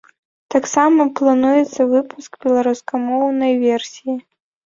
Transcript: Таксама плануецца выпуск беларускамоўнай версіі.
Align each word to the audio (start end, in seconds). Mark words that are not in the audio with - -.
Таксама 0.53 1.05
плануецца 1.19 1.81
выпуск 1.93 2.31
беларускамоўнай 2.45 3.53
версіі. 3.67 4.17